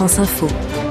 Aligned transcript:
France 0.00 0.20
Info. 0.20 0.89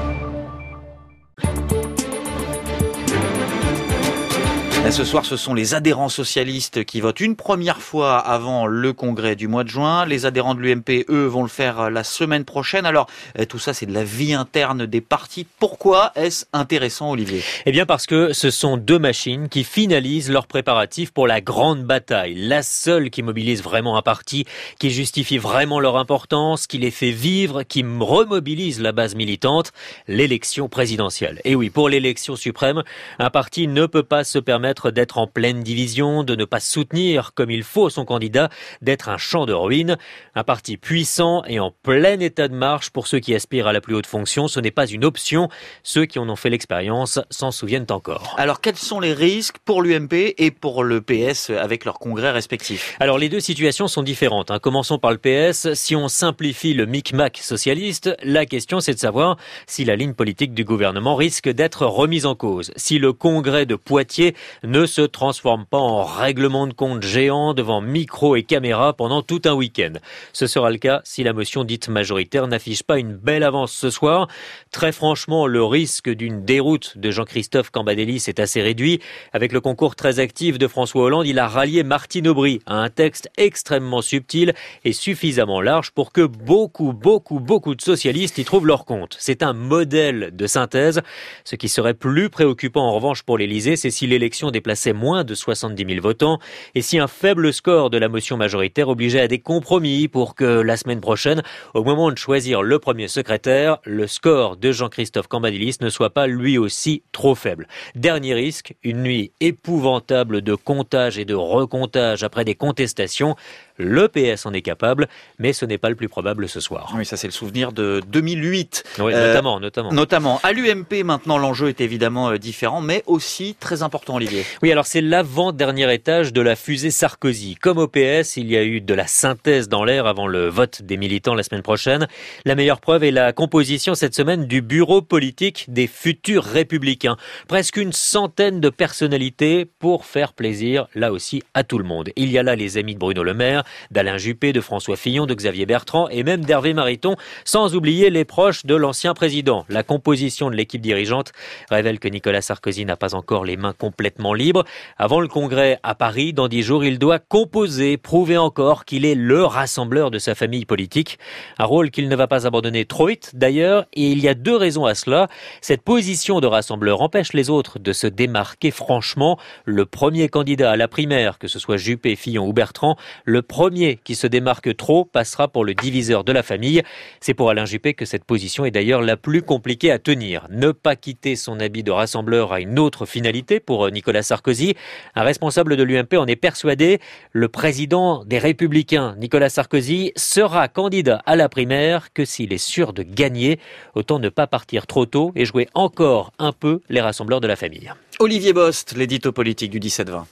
Ce 4.88 5.04
soir, 5.04 5.24
ce 5.24 5.36
sont 5.36 5.54
les 5.54 5.74
adhérents 5.74 6.08
socialistes 6.08 6.84
qui 6.84 7.00
votent 7.00 7.20
une 7.20 7.36
première 7.36 7.80
fois 7.80 8.18
avant 8.18 8.66
le 8.66 8.92
congrès 8.92 9.36
du 9.36 9.46
mois 9.46 9.62
de 9.62 9.68
juin. 9.68 10.04
Les 10.04 10.26
adhérents 10.26 10.54
de 10.54 10.60
l'UMP, 10.60 11.04
eux, 11.08 11.26
vont 11.26 11.42
le 11.42 11.48
faire 11.48 11.90
la 11.90 12.02
semaine 12.02 12.44
prochaine. 12.44 12.86
Alors, 12.86 13.06
euh, 13.38 13.44
tout 13.44 13.60
ça, 13.60 13.72
c'est 13.72 13.86
de 13.86 13.92
la 13.92 14.02
vie 14.02 14.32
interne 14.34 14.86
des 14.86 15.00
partis. 15.00 15.46
Pourquoi 15.60 16.10
est-ce 16.16 16.46
intéressant, 16.52 17.10
Olivier? 17.10 17.42
Eh 17.66 17.72
bien, 17.72 17.86
parce 17.86 18.06
que 18.06 18.32
ce 18.32 18.50
sont 18.50 18.76
deux 18.78 18.98
machines 18.98 19.48
qui 19.48 19.62
finalisent 19.62 20.30
leurs 20.30 20.48
préparatifs 20.48 21.12
pour 21.12 21.28
la 21.28 21.40
grande 21.40 21.84
bataille. 21.84 22.34
La 22.34 22.62
seule 22.62 23.10
qui 23.10 23.22
mobilise 23.22 23.62
vraiment 23.62 23.96
un 23.96 24.02
parti, 24.02 24.44
qui 24.80 24.90
justifie 24.90 25.38
vraiment 25.38 25.78
leur 25.78 25.98
importance, 25.98 26.66
qui 26.66 26.78
les 26.78 26.90
fait 26.90 27.12
vivre, 27.12 27.62
qui 27.62 27.84
remobilise 27.84 28.80
la 28.80 28.90
base 28.90 29.14
militante, 29.14 29.72
l'élection 30.08 30.68
présidentielle. 30.68 31.40
Et 31.44 31.54
oui, 31.54 31.70
pour 31.70 31.88
l'élection 31.88 32.34
suprême, 32.34 32.82
un 33.20 33.30
parti 33.30 33.68
ne 33.68 33.86
peut 33.86 34.02
pas 34.02 34.24
se 34.24 34.38
permettre 34.38 34.69
d'être 34.90 35.18
en 35.18 35.26
pleine 35.26 35.62
division, 35.62 36.22
de 36.22 36.36
ne 36.36 36.44
pas 36.44 36.60
soutenir 36.60 37.32
comme 37.34 37.50
il 37.50 37.62
faut 37.62 37.90
son 37.90 38.04
candidat, 38.04 38.48
d'être 38.82 39.08
un 39.08 39.18
champ 39.18 39.46
de 39.46 39.52
ruines. 39.52 39.96
Un 40.34 40.44
parti 40.44 40.76
puissant 40.76 41.42
et 41.46 41.60
en 41.60 41.70
plein 41.70 42.20
état 42.20 42.48
de 42.48 42.54
marche 42.54 42.90
pour 42.90 43.06
ceux 43.06 43.18
qui 43.18 43.34
aspirent 43.34 43.66
à 43.66 43.72
la 43.72 43.80
plus 43.80 43.94
haute 43.94 44.06
fonction, 44.06 44.48
ce 44.48 44.60
n'est 44.60 44.70
pas 44.70 44.86
une 44.86 45.04
option. 45.04 45.48
Ceux 45.82 46.06
qui 46.06 46.18
en 46.18 46.28
ont 46.28 46.36
fait 46.36 46.50
l'expérience 46.50 47.18
s'en 47.30 47.50
souviennent 47.50 47.86
encore. 47.90 48.34
Alors 48.38 48.60
quels 48.60 48.76
sont 48.76 49.00
les 49.00 49.12
risques 49.12 49.56
pour 49.64 49.82
l'UMP 49.82 50.34
et 50.38 50.50
pour 50.50 50.84
le 50.84 51.00
PS 51.00 51.50
avec 51.50 51.84
leurs 51.84 51.98
congrès 51.98 52.30
respectifs? 52.30 52.96
Alors 53.00 53.18
les 53.18 53.28
deux 53.28 53.40
situations 53.40 53.88
sont 53.88 54.02
différentes. 54.02 54.50
Hein. 54.50 54.58
Commençons 54.58 54.98
par 54.98 55.12
le 55.12 55.18
PS. 55.18 55.74
Si 55.74 55.96
on 55.96 56.08
simplifie 56.08 56.74
le 56.74 56.86
micmac 56.86 57.38
socialiste, 57.38 58.14
la 58.22 58.46
question 58.46 58.80
c'est 58.80 58.94
de 58.94 58.98
savoir 58.98 59.36
si 59.66 59.84
la 59.84 59.96
ligne 59.96 60.14
politique 60.14 60.54
du 60.54 60.64
gouvernement 60.64 61.16
risque 61.16 61.48
d'être 61.48 61.86
remise 61.86 62.26
en 62.26 62.34
cause. 62.34 62.72
Si 62.76 62.98
le 62.98 63.12
congrès 63.12 63.66
de 63.66 63.74
Poitiers 63.74 64.34
ne 64.62 64.86
se 64.86 65.02
transforme 65.02 65.64
pas 65.64 65.78
en 65.78 66.04
règlement 66.04 66.66
de 66.66 66.72
compte 66.72 67.02
géant 67.02 67.54
devant 67.54 67.80
micro 67.80 68.36
et 68.36 68.42
caméra 68.42 68.92
pendant 68.92 69.22
tout 69.22 69.42
un 69.44 69.52
week-end. 69.52 69.92
Ce 70.32 70.46
sera 70.46 70.70
le 70.70 70.78
cas 70.78 71.00
si 71.04 71.22
la 71.22 71.32
motion 71.32 71.64
dite 71.64 71.88
majoritaire 71.88 72.46
n'affiche 72.46 72.82
pas 72.82 72.98
une 72.98 73.14
belle 73.14 73.42
avance 73.42 73.72
ce 73.72 73.90
soir. 73.90 74.28
Très 74.70 74.92
franchement, 74.92 75.46
le 75.46 75.64
risque 75.64 76.10
d'une 76.10 76.44
déroute 76.44 76.98
de 76.98 77.10
Jean-Christophe 77.10 77.70
Cambadélis 77.70 78.24
est 78.28 78.40
assez 78.40 78.60
réduit. 78.60 79.00
Avec 79.32 79.52
le 79.52 79.60
concours 79.60 79.96
très 79.96 80.18
actif 80.18 80.58
de 80.58 80.68
François 80.68 81.04
Hollande, 81.04 81.26
il 81.26 81.38
a 81.38 81.48
rallié 81.48 81.82
Martine 81.82 82.28
Aubry 82.28 82.60
à 82.66 82.74
un 82.74 82.90
texte 82.90 83.30
extrêmement 83.36 84.02
subtil 84.02 84.54
et 84.84 84.92
suffisamment 84.92 85.60
large 85.60 85.90
pour 85.92 86.12
que 86.12 86.22
beaucoup, 86.22 86.92
beaucoup, 86.92 87.40
beaucoup 87.40 87.74
de 87.74 87.82
socialistes 87.82 88.38
y 88.38 88.44
trouvent 88.44 88.66
leur 88.66 88.84
compte. 88.84 89.16
C'est 89.18 89.42
un 89.42 89.52
modèle 89.52 90.30
de 90.34 90.46
synthèse. 90.46 91.00
Ce 91.44 91.56
qui 91.56 91.68
serait 91.68 91.94
plus 91.94 92.30
préoccupant 92.30 92.82
en 92.82 92.92
revanche 92.92 93.22
pour 93.22 93.38
l'Élysée, 93.38 93.76
c'est 93.76 93.90
si 93.90 94.06
l'élection 94.06 94.49
déplaçait 94.50 94.92
moins 94.92 95.24
de 95.24 95.34
70 95.34 95.84
000 95.86 96.00
votants 96.00 96.38
et 96.74 96.82
si 96.82 96.98
un 96.98 97.06
faible 97.06 97.52
score 97.52 97.90
de 97.90 97.98
la 97.98 98.08
motion 98.08 98.36
majoritaire 98.36 98.88
obligeait 98.88 99.20
à 99.20 99.28
des 99.28 99.38
compromis 99.38 100.08
pour 100.08 100.34
que 100.34 100.44
la 100.44 100.76
semaine 100.76 101.00
prochaine, 101.00 101.42
au 101.74 101.84
moment 101.84 102.10
de 102.10 102.18
choisir 102.18 102.62
le 102.62 102.78
premier 102.78 103.08
secrétaire, 103.08 103.78
le 103.84 104.06
score 104.06 104.56
de 104.56 104.72
Jean-Christophe 104.72 105.28
Cambadélis 105.28 105.76
ne 105.80 105.88
soit 105.88 106.10
pas 106.10 106.26
lui 106.26 106.58
aussi 106.58 107.02
trop 107.12 107.34
faible. 107.34 107.68
Dernier 107.94 108.34
risque, 108.34 108.74
une 108.82 109.02
nuit 109.02 109.32
épouvantable 109.40 110.42
de 110.42 110.54
comptage 110.54 111.18
et 111.18 111.24
de 111.24 111.34
recomptage 111.34 112.22
après 112.22 112.44
des 112.44 112.54
contestations. 112.54 113.36
Le 113.76 114.08
PS 114.08 114.44
en 114.46 114.52
est 114.52 114.62
capable, 114.62 115.08
mais 115.38 115.52
ce 115.52 115.64
n'est 115.64 115.78
pas 115.78 115.88
le 115.88 115.94
plus 115.94 116.08
probable 116.08 116.48
ce 116.48 116.60
soir. 116.60 116.92
Oui, 116.96 117.06
ça 117.06 117.16
c'est 117.16 117.26
le 117.26 117.32
souvenir 117.32 117.72
de 117.72 118.02
2008. 118.08 118.84
Oui, 118.98 119.12
notamment, 119.12 119.60
notamment. 119.60 119.92
Notamment. 119.92 120.40
À 120.42 120.52
l'UMP, 120.52 121.02
maintenant, 121.04 121.38
l'enjeu 121.38 121.68
est 121.68 121.80
évidemment 121.80 122.30
euh, 122.30 122.38
différent, 122.38 122.80
mais 122.80 123.02
aussi 123.06 123.56
très 123.58 123.82
important, 123.82 124.16
Olivier. 124.16 124.39
Oui, 124.62 124.72
alors 124.72 124.86
c'est 124.86 125.00
l'avant-dernier 125.00 125.92
étage 125.92 126.32
de 126.32 126.40
la 126.40 126.56
fusée 126.56 126.90
Sarkozy. 126.90 127.56
Comme 127.56 127.78
au 127.78 127.88
PS, 127.88 128.36
il 128.36 128.50
y 128.50 128.56
a 128.56 128.64
eu 128.64 128.80
de 128.80 128.94
la 128.94 129.06
synthèse 129.06 129.68
dans 129.68 129.84
l'air 129.84 130.06
avant 130.06 130.26
le 130.26 130.48
vote 130.48 130.82
des 130.82 130.96
militants 130.96 131.34
la 131.34 131.42
semaine 131.42 131.62
prochaine. 131.62 132.08
La 132.44 132.54
meilleure 132.54 132.80
preuve 132.80 133.04
est 133.04 133.10
la 133.10 133.32
composition 133.32 133.94
cette 133.94 134.14
semaine 134.14 134.46
du 134.46 134.62
bureau 134.62 135.02
politique 135.02 135.66
des 135.68 135.86
futurs 135.86 136.44
républicains. 136.44 137.16
Presque 137.48 137.76
une 137.76 137.92
centaine 137.92 138.60
de 138.60 138.70
personnalités 138.70 139.64
pour 139.64 140.04
faire 140.04 140.32
plaisir, 140.32 140.86
là 140.94 141.12
aussi, 141.12 141.42
à 141.54 141.64
tout 141.64 141.78
le 141.78 141.84
monde. 141.84 142.10
Il 142.16 142.30
y 142.30 142.38
a 142.38 142.42
là 142.42 142.56
les 142.56 142.78
amis 142.78 142.94
de 142.94 142.98
Bruno 142.98 143.22
Le 143.22 143.34
Maire, 143.34 143.64
d'Alain 143.90 144.18
Juppé, 144.18 144.52
de 144.52 144.60
François 144.60 144.96
Fillon, 144.96 145.26
de 145.26 145.34
Xavier 145.34 145.66
Bertrand 145.66 146.08
et 146.08 146.22
même 146.22 146.44
d'Hervé 146.44 146.74
Mariton, 146.74 147.16
sans 147.44 147.74
oublier 147.74 148.10
les 148.10 148.24
proches 148.24 148.64
de 148.64 148.74
l'ancien 148.74 149.14
président. 149.14 149.64
La 149.68 149.82
composition 149.82 150.50
de 150.50 150.56
l'équipe 150.56 150.80
dirigeante 150.80 151.32
révèle 151.70 151.98
que 151.98 152.08
Nicolas 152.08 152.42
Sarkozy 152.42 152.84
n'a 152.84 152.96
pas 152.96 153.14
encore 153.14 153.44
les 153.44 153.56
mains 153.56 153.72
complètement 153.72 154.29
libres. 154.34 154.64
Avant 154.98 155.20
le 155.20 155.28
congrès 155.28 155.78
à 155.82 155.94
Paris, 155.94 156.32
dans 156.32 156.48
dix 156.48 156.62
jours, 156.62 156.84
il 156.84 156.98
doit 156.98 157.18
composer, 157.18 157.96
prouver 157.96 158.36
encore 158.36 158.84
qu'il 158.84 159.04
est 159.04 159.14
le 159.14 159.44
rassembleur 159.44 160.10
de 160.10 160.18
sa 160.18 160.34
famille 160.34 160.64
politique. 160.64 161.18
Un 161.58 161.64
rôle 161.64 161.90
qu'il 161.90 162.08
ne 162.08 162.16
va 162.16 162.26
pas 162.26 162.46
abandonner 162.46 162.84
trop 162.84 163.06
vite, 163.06 163.32
d'ailleurs, 163.34 163.86
et 163.92 164.10
il 164.10 164.20
y 164.20 164.28
a 164.28 164.34
deux 164.34 164.56
raisons 164.56 164.86
à 164.86 164.94
cela. 164.94 165.28
Cette 165.60 165.82
position 165.82 166.40
de 166.40 166.46
rassembleur 166.46 167.02
empêche 167.02 167.32
les 167.32 167.50
autres 167.50 167.78
de 167.78 167.92
se 167.92 168.06
démarquer 168.06 168.70
franchement. 168.70 169.38
Le 169.64 169.86
premier 169.86 170.28
candidat 170.28 170.70
à 170.70 170.76
la 170.76 170.88
primaire, 170.88 171.38
que 171.38 171.48
ce 171.48 171.58
soit 171.58 171.76
Juppé, 171.76 172.16
Fillon 172.16 172.46
ou 172.46 172.52
Bertrand, 172.52 172.96
le 173.24 173.42
premier 173.42 173.98
qui 174.02 174.14
se 174.14 174.26
démarque 174.26 174.76
trop 174.76 175.04
passera 175.04 175.48
pour 175.48 175.64
le 175.64 175.74
diviseur 175.74 176.24
de 176.24 176.32
la 176.32 176.42
famille. 176.42 176.82
C'est 177.20 177.34
pour 177.34 177.50
Alain 177.50 177.64
Juppé 177.64 177.94
que 177.94 178.04
cette 178.04 178.24
position 178.24 178.64
est 178.64 178.70
d'ailleurs 178.70 179.02
la 179.02 179.16
plus 179.16 179.42
compliquée 179.42 179.90
à 179.90 179.98
tenir. 179.98 180.46
Ne 180.50 180.72
pas 180.72 180.96
quitter 180.96 181.36
son 181.36 181.60
habit 181.60 181.82
de 181.82 181.90
rassembleur 181.90 182.52
a 182.52 182.60
une 182.60 182.78
autre 182.78 183.06
finalité 183.06 183.60
pour 183.60 183.86
euh, 183.86 183.90
Sarkozy. 184.22 184.74
Un 185.14 185.22
responsable 185.22 185.76
de 185.76 185.82
l'UMP 185.82 186.14
en 186.14 186.26
est 186.26 186.36
persuadé. 186.36 187.00
Le 187.32 187.48
président 187.48 188.24
des 188.24 188.38
Républicains, 188.38 189.14
Nicolas 189.18 189.48
Sarkozy, 189.48 190.12
sera 190.16 190.68
candidat 190.68 191.22
à 191.26 191.36
la 191.36 191.48
primaire 191.48 192.12
que 192.12 192.24
s'il 192.24 192.52
est 192.52 192.58
sûr 192.58 192.92
de 192.92 193.02
gagner. 193.02 193.58
Autant 193.94 194.18
ne 194.18 194.28
pas 194.28 194.46
partir 194.46 194.86
trop 194.86 195.06
tôt 195.06 195.32
et 195.34 195.44
jouer 195.44 195.68
encore 195.74 196.32
un 196.38 196.52
peu 196.52 196.80
les 196.88 197.00
rassembleurs 197.00 197.40
de 197.40 197.46
la 197.46 197.56
famille. 197.56 197.92
Olivier 198.18 198.52
Bost, 198.52 198.94
l'édito 198.96 199.32
politique 199.32 199.70
du 199.70 199.80
17-20. 199.80 200.24